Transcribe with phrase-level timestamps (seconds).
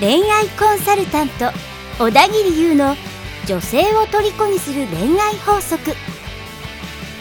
[0.00, 1.50] 恋愛コンサルタント
[1.98, 2.96] 小田切優の
[3.46, 5.92] 女性を虜にする恋愛法則。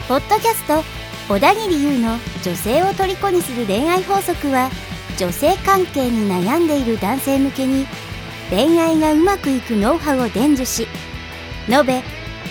[0.07, 0.83] ポッドキャスト
[1.29, 4.69] 小田切優の女性を虜にする恋愛法則は
[5.17, 7.87] 女性関係に悩んでいる男性向けに
[8.49, 10.87] 恋愛がうまくいくノウハウを伝授し
[11.69, 12.03] 延べ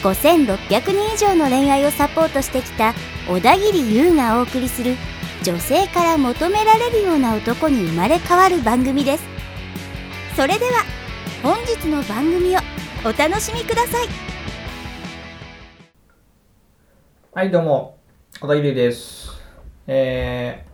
[0.02, 2.94] 5600人以上の恋愛をサポートしてきた
[3.28, 4.96] 小田切優がお送りする
[5.44, 9.24] 女性から求められるような男に生まれ変わる番組です
[10.34, 10.84] それでは
[11.42, 12.60] 本日の番組を
[13.04, 14.32] お楽しみください
[17.34, 17.96] はい、どうも、
[18.40, 19.40] 小田切です。
[19.86, 20.66] え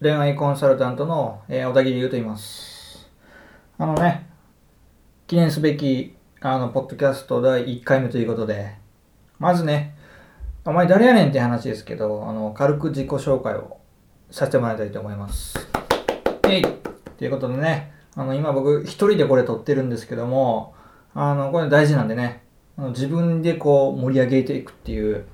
[0.00, 3.10] ー、恋愛コンサルタントの、えー小田切優と言います。
[3.76, 4.30] あのね、
[5.26, 8.76] 記念すべき、あの、ポッドキャスト第1回目ということで、
[9.40, 9.96] まずね、
[10.64, 13.78] お前誰やねんって話ですけど、あの、軽く自己紹介を
[14.30, 15.58] させてもらいたいと思います。
[16.48, 20.74] えいということでね、あの、今僕一人でこれ撮ってるんですけども、
[21.14, 22.44] あの、これ大事なんでね、
[22.78, 25.24] 自分でこう盛り上げていくっていう、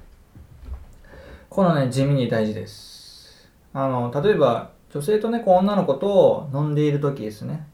[1.50, 3.50] このね、地味に大事です。
[3.74, 7.68] あの、例えば、女性とね、こう女の子と飲んでいる時ですね。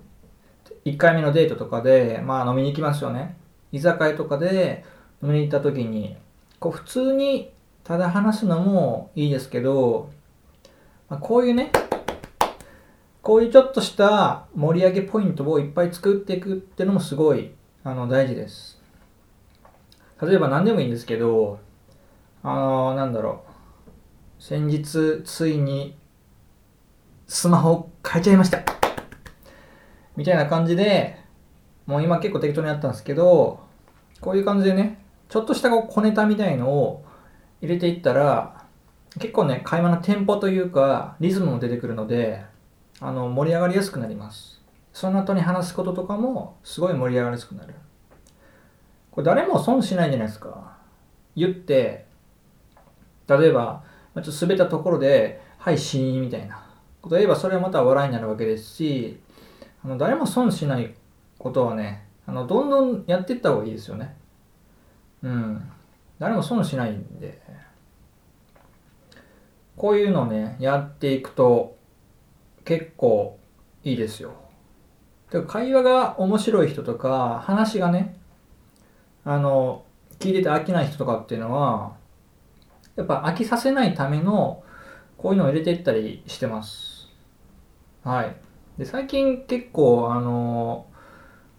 [0.85, 3.37] 1回目のデートとかで、まあ飲みに行きますよね。
[3.71, 4.85] 居酒屋とかで
[5.23, 6.17] 飲みに行った時に、
[6.65, 10.11] こう普通にただ話すのもいいですけど、
[11.11, 11.71] まあ、こういうね、
[13.21, 18.81] こういうちょっとした盛り上げポイントをいっぱい作っていくっていうのもすごいあの大事です。
[20.23, 21.59] 例えば何でもいいんですけど、
[22.43, 24.43] あのなんだろう。
[24.43, 25.99] 先日ついに
[27.27, 28.65] スマホ変えちゃいました。
[30.17, 31.19] みたいな感じで、
[31.85, 33.61] もう今結構適当にやったんですけど、
[34.23, 37.05] こういう感じでね、ちょっとした小ネタみたいのを
[37.61, 38.65] 入れていったら、
[39.19, 42.45] 結構ね、会話のテンポというか、リズムも出てくるので、
[43.01, 44.61] あの、盛り上がりやすくなります。
[44.93, 47.75] その後に話すこととかも、すごい盛り上がりやすくなる。
[49.11, 50.77] これ誰も損しないじゃないですか。
[51.37, 52.07] 言って、
[53.29, 56.67] 例えば、ちょっと滑ったところで、はい、シーンみたいな
[57.01, 59.21] こと言えば、それはまた笑いになるわけですし、
[59.85, 60.95] あの誰も損しない
[61.39, 64.17] ことはね、あのどんどんやっていった方がいいですよね。
[65.25, 65.73] うん。
[66.19, 67.43] 誰も損しないんで。
[69.77, 71.77] こういうのね、やっていくと
[72.65, 73.39] 結構
[73.83, 74.35] いいですよ。
[75.31, 78.17] てか会話が面白い人とか、話がね、
[79.25, 79.85] あの、
[80.21, 81.97] 聞いてて飽きない人とかっていうのは、
[82.95, 84.63] やっぱ飽きさせないための
[85.17, 87.09] こういうのを入れていったりしてます。
[88.05, 88.37] はい。
[88.79, 90.87] で、最近結構、あの、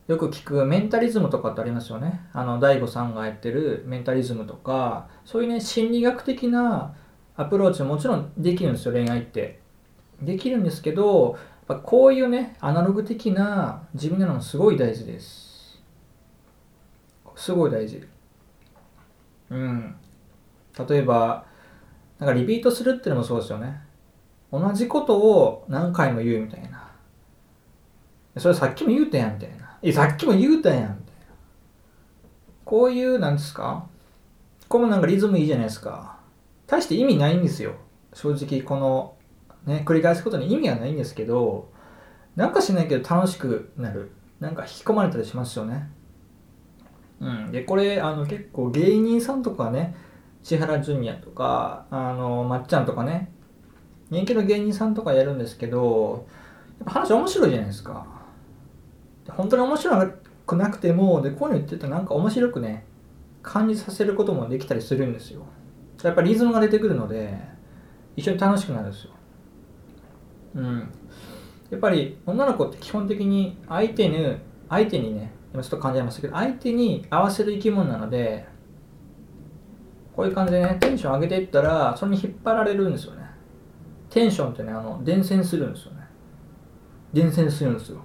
[0.08, 2.28] よく聞くメンタリズムとかってありますよね。
[2.32, 6.94] あの、大悟さんがやってるメンタリズムとか、そういうね、心理学的な
[7.36, 9.60] アプローチももちろんできるんですよ、恋愛って。
[10.22, 15.84] できるんですけど、やっぱこういうね、アナログ的な自分なのもすごい大事です。
[17.36, 18.08] すごい大事。
[19.50, 19.96] うん。
[20.88, 21.46] 例えば、
[22.20, 23.82] なんかリピートするっていうのもそうですよね。
[24.52, 26.92] 同じことを何回も言うみたいな。
[28.38, 29.65] それさっきも言うたやんみたいな。
[29.82, 31.12] え、さっきも言うたやんみた。
[32.64, 33.88] こういう、なんですか？
[34.68, 36.18] これもなんかリズムいいじゃないですか。
[36.68, 37.74] 大して意味ないんですよ。
[38.14, 39.16] 正直この、
[39.66, 41.72] ね、繰り返すことに意味はないんですけど、
[42.36, 44.12] なんかしないけど楽しくなる。
[44.40, 45.90] なんか引き込まれたりしますよね。
[47.20, 47.52] うん。
[47.52, 49.96] で、これ、あの結構芸人さんとかね、
[50.44, 53.32] 千原ジュニアとか、あの、まっちゃんとかね、
[54.10, 56.28] 人気の芸人さんとかやるんですけど、
[56.80, 58.06] やっぱ話面白いじゃないですか。
[59.32, 60.08] 本当に面白
[60.46, 62.86] くなくても、で、こういうの言ってたらなんか面白くね、
[63.42, 65.46] 感じさせることもできたりするんですよ。
[66.04, 67.40] やっぱりリズムが出てくるので、
[68.16, 69.12] 一緒に楽しくなるんですよ。
[70.56, 70.90] うん。
[71.70, 74.38] やっぱり女の子って基本的に相手に、
[74.70, 78.46] 相手にね、今ちょっと感じましたけど、相手に合わせる生き物なので、
[80.16, 83.26] こういう感じでね、テンション上げていったら、それに引っ張られるんですよね。
[84.10, 86.08] テンションってね、あの、伝染するんですよね。
[87.14, 88.02] 伝染するんですよ。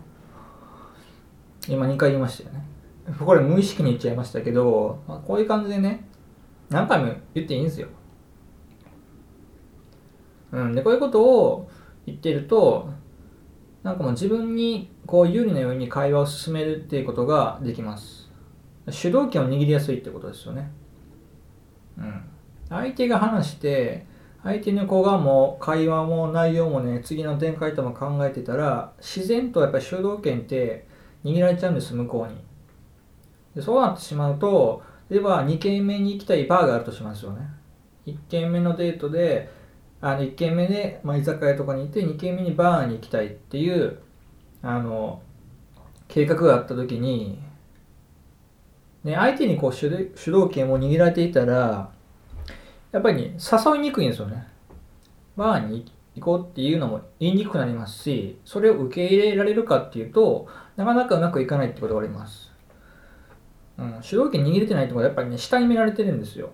[1.70, 2.64] 今2回言いましたよね。
[3.18, 6.04] これ無意識に言っちゃいましたけど、まあ、こういう感じでね、
[6.68, 7.88] 何回も言っていいんですよ。
[10.52, 10.74] うん。
[10.74, 11.70] で、こういうことを
[12.06, 12.90] 言ってると、
[13.82, 18.30] なんかもう自分にこう有利なように会話を進めるっていうことができます。
[18.90, 20.70] 主導権を握りやすいってことですよね。
[21.98, 22.22] うん。
[22.68, 24.06] 相手が話して、
[24.42, 30.86] 相手の子がもう会話も内容もね、次の展開とも考えてたら、自然とやっぱり主導権って
[31.24, 32.38] 握られちゃうんです、向こうに。
[33.54, 37.48] でそうなってしまうと、例えば2軒目に行きたいバーがあるとしますよね。
[38.06, 39.50] 1軒目のデートで、
[40.00, 43.98] あの1軒目で、まあ、居酒屋とかに行って2軒目にバーに行きたいっていう
[44.62, 45.20] あの
[46.08, 47.38] 計画があった時に、
[49.04, 51.90] ね、相手にこう主導主導権を握られていたら
[52.92, 54.46] やっぱり、ね、誘いにくいんですよね
[55.36, 60.48] バーに行こうっていうのも言いにくくなりますしそれを受け入れられるかっていうと
[60.80, 62.50] なかなかうまくいかないってことがあります
[63.80, 66.50] うん、主導権握れてないってことはやっぱりね、下に見られてるんですよ。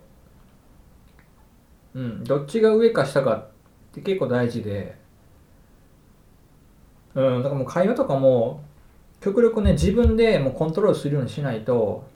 [1.93, 3.49] うん、どっちが上か下かっ
[3.93, 4.97] て結構大事で、
[7.15, 8.63] うん、だからもう会話とかも、
[9.19, 12.07] 極力ね、自分でもうコントロールするようにしないと、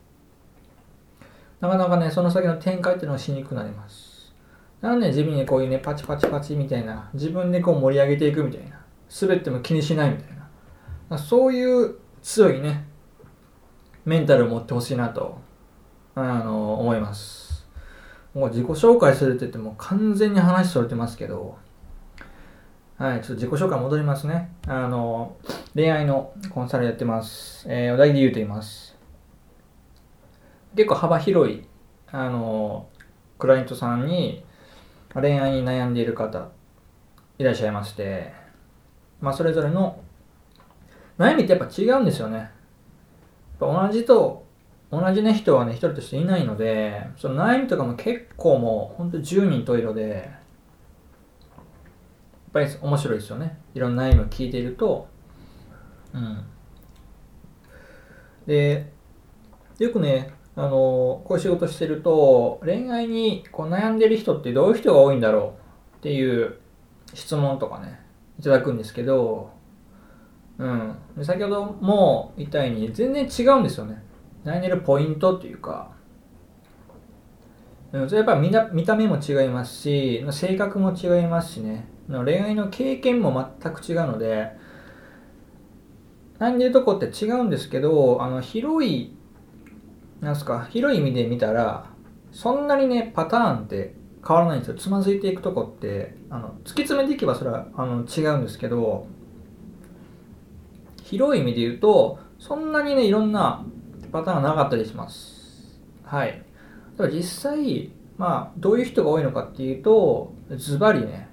[1.60, 4.34] なかなかね、その先の展開っていうのがしにくくなります。
[4.80, 8.80] なので、自分にこういうね、パチパチパチみたいな、自分でこう盛り上げていくみたいな、
[9.22, 10.38] 滑っても気にしないみたい
[11.10, 12.86] な、そういう強いね、
[14.06, 15.40] メンタルを持ってほしいなと、
[16.16, 17.68] あの、思います。
[18.34, 21.58] もう自己紹介するって言っても完全に話それてますけど、
[22.98, 24.52] はい、ちょっと自己紹介戻りますね。
[24.68, 25.36] あの、
[25.74, 27.66] 恋愛のコンサルやってます。
[27.68, 28.96] えー、小田切優と言います。
[30.76, 31.66] 結構幅広い、
[32.12, 32.88] あの、
[33.40, 34.46] クライアントさんに
[35.14, 36.50] 恋愛に悩んでいる方
[37.40, 38.34] いらっしゃいまして、
[39.20, 40.00] まあ、それぞれの
[41.22, 42.50] 悩みってやっぱ違うんですよね。
[43.60, 44.44] 同じと、
[44.92, 50.20] 同じね、人はね、一人としていないので、その悩みとかも結構もう、ほんと10人十色で、や
[52.50, 53.60] っぱり面白いですよね。
[53.76, 55.08] いろんな悩みを聞いていると、
[56.14, 56.44] うん。
[58.48, 58.92] で、
[59.78, 60.70] よくね、あの、
[61.24, 65.54] こういう仕事してると、恋愛にこう悩んでる人ってどういう人が多いんだろ
[65.96, 66.58] うっていう
[67.14, 68.00] 質問とかね、
[68.40, 69.61] いただくんですけど、
[70.62, 74.04] うん、先ほども言ったように全然違うんですよね。
[74.46, 75.92] 悩んでるポイントっていうか、
[77.92, 81.88] うん、それやっぱ見見た目も違いますし性格も違いますしね。
[82.08, 84.52] 恋愛の経験も全く違うので
[86.38, 89.16] 悩んでるとこって違うんですけどあの広い
[90.20, 91.90] なんすか広い意味で見たら
[92.32, 93.96] そんなにねパターンって
[94.28, 94.76] 変わらないんですよ。
[94.76, 99.08] つまずいていくとこってあの突き詰めていけばそれはあの違うんですけど
[101.12, 103.66] 広い意味で言うと、そんなにね、いろんな
[104.14, 105.78] パターンがなかったりします。
[106.06, 106.42] はい。
[106.98, 111.30] だから実際、まあ、どういう人が多いのかっていうと、ズバリね、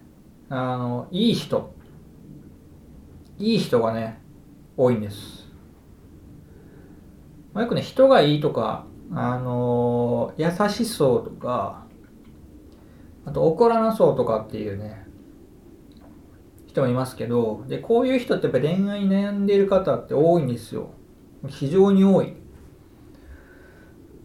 [0.48, 1.72] あの、いい人。
[3.38, 4.20] いい人がね、
[4.76, 5.48] 多いんです。
[7.54, 11.86] まあ、よくね、人がいいとか、あの優しそうとか、
[13.24, 15.07] あと怒らなそうとかっていうね、
[16.78, 20.90] 人もいますけど、で、こういう人ってやっぱ恋愛に悩んでいる方って多いんですよ。
[21.46, 22.34] 非常に多い。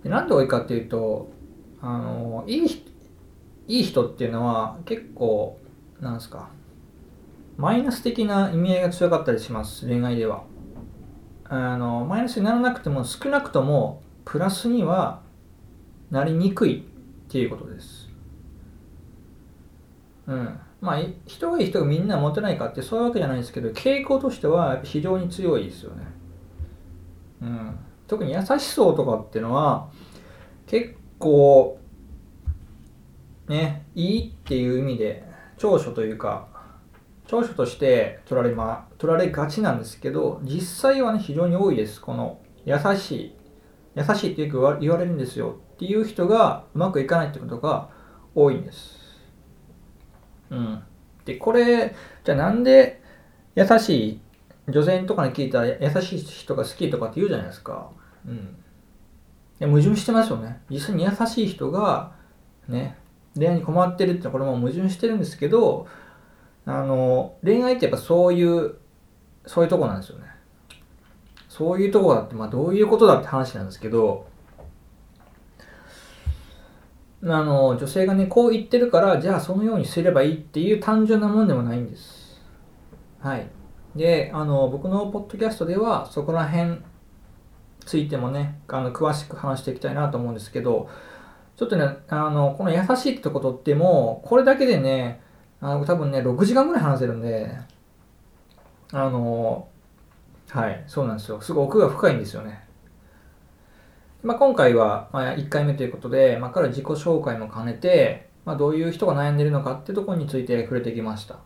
[0.04, 1.32] でなんで多いかっていうと、
[1.82, 2.86] あの、いい、
[3.68, 5.60] いい人っていうのは結構、
[6.00, 6.50] なんですか、
[7.58, 10.44] マイナス的な意味合いが強かったりします、恋愛では。
[11.46, 15.22] あの、マイナスにならなくても少なくともプラスには
[16.10, 18.03] なりにくいっていうことです。
[20.28, 20.60] うん。
[20.82, 26.06] まあ、人がいい人がみんな持てないかってそういうわけじゃないんですけど、傾向としては非常に強いですよね。
[27.42, 27.80] うん。
[28.08, 29.90] 特に優しそうとかっていうのは、
[30.68, 31.80] 結構、
[33.48, 35.24] ね、いいっていう意味で、
[35.58, 36.48] 長所というか、
[37.28, 42.02] 長所として取られま、取られがちなんですけど、実際はね、非常に多いです。
[42.02, 43.36] この、優しい、
[43.96, 47.90] 優しいってよく言われるんですよっていう人がうまくいかないってことが
[48.36, 49.03] 多いんです。
[50.54, 50.84] うん。
[51.26, 53.02] で、これ、じゃあなんで
[53.56, 54.22] 優しい、
[54.70, 57.90] 女性とかに聞いたら優しい人が好きとかって言うじゃないですか。
[58.26, 58.36] うん。
[58.36, 58.38] い
[59.60, 60.62] や矛盾してますよね。
[60.70, 62.14] 実際に優しい人が、
[62.68, 62.98] ね、
[63.36, 65.88] 恋愛に困ってるってこれも矛盾してるんですけど、
[66.66, 68.76] あの、恋愛ってやっぱそういう、
[69.46, 70.26] そういうとこなんですよね。
[71.50, 74.28] そういうとこだって、まあどういうことだって話なんですけど、
[77.26, 82.42] あの女性がねこう言ってるからじゃあそのようにすればいいっていう単純なもんでもないんです。
[83.20, 83.48] はい。
[83.96, 86.82] であの僕のポッドキャストではそこら辺
[87.86, 90.90] ついてもねあの詳しく話していきたいなと思うんですけど
[91.56, 95.22] ちょっとねあのこの優しいってことってもこれだけでね
[95.62, 97.56] あの多分ね6時間ぐらい話せるんで
[98.92, 99.68] あの
[100.50, 101.40] はいそうなんですよ。
[101.42, 102.63] すごい奥が深いんですよね。
[104.24, 111.40] まあ、今回は、まあ1回目ということで、まあ、彼は自己紹介も兼ねて、まあ、どういう人が悩んでるのかっていうところについて触れてきました。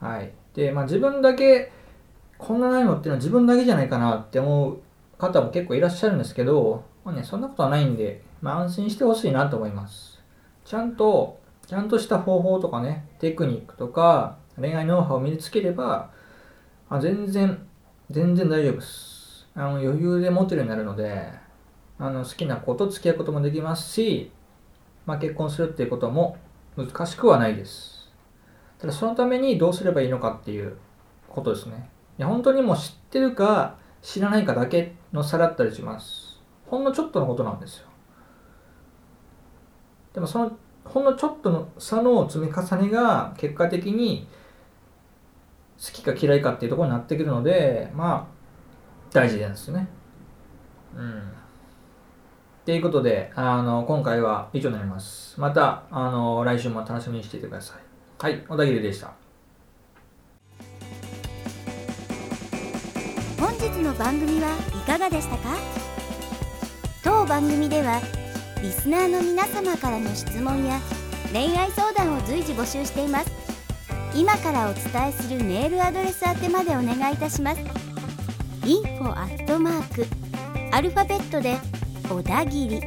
[0.00, 0.32] はい。
[0.54, 1.72] で、まあ、自分だけ、
[2.38, 4.78] こんな悩むっていうのは自分だけじゃないかなって思う
[5.18, 10.20] 方も結構いらっしゃるんですけど、まあね、そんなことはないんで、まあ、安心してほしいなと思います。
[10.64, 16.10] ちゃんと、ちゃんとした方法とかねテクニックとか恋愛ノウハウを身につければ
[16.88, 17.66] あ全然
[18.10, 21.30] 全然大丈夫ですあの余裕で持てるようになるので
[21.98, 24.30] あの好きな子と付き合うこともできますし、
[25.06, 26.36] まあ、結婚するっていうことも
[26.76, 28.10] 難しくはないです。
[28.78, 30.76] ただそのためにどうすればいいのかっていう
[31.28, 31.88] ことですね。
[32.18, 36.40] いや本当にもう知ってるか知らないかだけの差だったりします。
[36.66, 37.86] ほんのちょっとのことなんですよ。
[40.14, 40.52] でもその
[40.84, 44.26] ほんのちょっとの差の積み重ねが結果的に
[45.78, 48.32] 好きか嫌いかっていうところになってくるのでまあ
[49.12, 49.88] 大事なんですね。
[50.96, 51.22] うん。
[52.62, 55.40] っていうことであの今回は以上になります。
[55.40, 57.78] またあの来週も楽しみにしていてください。
[58.22, 59.14] はい小田切でした。
[63.36, 65.56] 本日の番組はいかがでしたか？
[67.02, 68.00] 当番組では
[68.62, 70.78] リスナーの皆様からの質問や
[71.32, 73.32] 恋愛相談を随時募集しています。
[74.14, 77.60] 今からお伝えするメールアドレス宛てまでお願いいたします。
[78.62, 80.06] info アットマーク
[80.70, 81.56] アルファベットで
[82.08, 82.82] 小田切。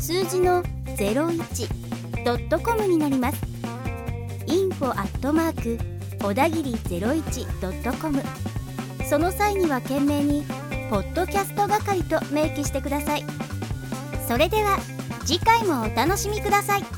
[0.00, 0.62] 数字の
[0.96, 3.38] 01ドットコムになります。
[4.46, 5.78] info アットマーク
[6.24, 8.22] 小田切01ドットコム。
[9.08, 10.44] その際には懸命に
[10.90, 13.24] ポッドキャスト係と明記してください。
[14.26, 14.78] それでは
[15.24, 16.95] 次回もお楽しみください。